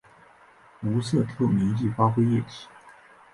[0.81, 2.67] 无色透明易挥发液体。